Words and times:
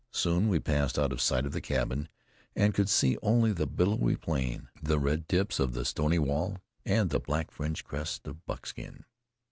Soon 0.09 0.47
we 0.47 0.59
passed 0.59 0.97
out 0.97 1.11
of 1.11 1.21
sight 1.21 1.45
of 1.45 1.51
the 1.51 1.61
cabin, 1.61 2.09
and 2.55 2.73
could 2.73 2.89
see 2.89 3.19
only 3.21 3.53
the 3.53 3.67
billowy 3.67 4.15
plain, 4.15 4.67
the 4.81 4.97
red 4.97 5.29
tips 5.29 5.59
of 5.59 5.73
the 5.73 5.85
stony 5.85 6.17
wall, 6.17 6.57
and 6.83 7.11
the 7.11 7.19
black 7.19 7.51
fringed 7.51 7.83
crest 7.85 8.27
of 8.27 8.43
Buckskin. 8.47 9.05